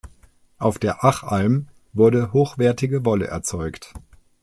Auf 0.57 0.79
der 0.79 1.03
Achalm 1.05 1.67
wurde 1.93 2.33
hochwertige 2.33 3.05
Wolle 3.05 3.27
erzeugt. 3.27 3.93